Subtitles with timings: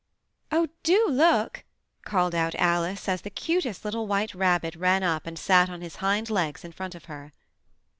[0.51, 1.63] "Oh, do look!"
[2.05, 5.97] called out Alice as the cutest little white rabbit ran up and sat on his
[5.97, 7.31] hind legs in front of her.